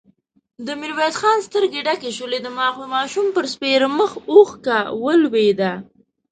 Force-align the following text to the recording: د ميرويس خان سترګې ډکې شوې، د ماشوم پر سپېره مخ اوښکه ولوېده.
د 0.65 0.67
ميرويس 0.81 1.15
خان 1.21 1.37
سترګې 1.47 1.81
ډکې 1.87 2.11
شوې، 2.17 2.37
د 2.41 2.47
ماشوم 2.93 3.27
پر 3.35 3.45
سپېره 3.53 3.87
مخ 3.97 4.11
اوښکه 4.31 4.77
ولوېده. 5.03 5.73